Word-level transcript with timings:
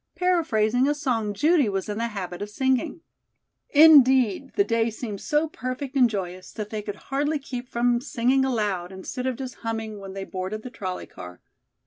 paraphrasing 0.15 0.87
a 0.87 0.95
song 0.95 1.31
Judy 1.31 1.69
was 1.69 1.87
in 1.87 1.99
the 1.99 2.07
habit 2.07 2.41
of 2.41 2.49
singing. 2.49 3.01
Indeed 3.69 4.53
the 4.55 4.63
day 4.63 4.89
seemed 4.89 5.21
so 5.21 5.47
perfect 5.47 5.95
and 5.95 6.09
joyous 6.09 6.51
that 6.53 6.71
they 6.71 6.81
could 6.81 6.95
hardly 7.11 7.37
keep 7.37 7.69
from 7.69 8.01
singing 8.01 8.43
aloud 8.43 8.91
instead 8.91 9.27
of 9.27 9.35
just 9.35 9.57
humming 9.61 9.99
when 9.99 10.13
they 10.13 10.23
boarded 10.23 10.63
the 10.63 10.71
trolley 10.71 11.05
car. 11.05 11.39